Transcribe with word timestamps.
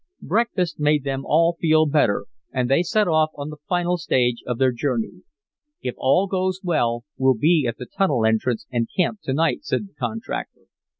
Breakfast 0.23 0.79
made 0.79 1.03
them 1.03 1.23
all 1.27 1.57
feel 1.61 1.85
better, 1.85 2.25
and 2.51 2.67
they 2.67 2.81
set 2.81 3.07
off 3.07 3.29
on 3.35 3.51
the 3.51 3.57
final 3.69 3.99
stage 3.99 4.37
of 4.47 4.57
their 4.57 4.71
journey. 4.71 5.21
"If 5.83 5.93
all 5.99 6.25
goes 6.25 6.59
well 6.63 7.03
we'll 7.19 7.37
be 7.37 7.67
at 7.67 7.77
the 7.77 7.85
tunnel 7.85 8.25
entrance 8.25 8.65
and 8.71 8.89
camp 8.97 9.19
to 9.25 9.33
night," 9.35 9.63
said 9.63 9.89
the 9.89 9.93
contractor. 9.93 10.61